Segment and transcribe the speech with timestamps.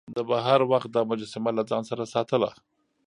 [0.15, 2.49] ده به هر وخت دا مجسمه له ځان سره ساتله.